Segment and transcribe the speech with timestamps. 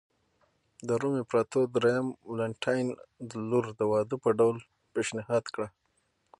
[0.87, 2.87] د روم امپراتور درېیم والنټیناین
[3.49, 4.57] لور د واده په ډول
[4.93, 5.67] پېشنهاد کړه